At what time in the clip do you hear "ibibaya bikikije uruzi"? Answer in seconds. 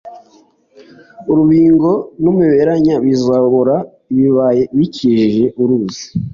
4.13-6.03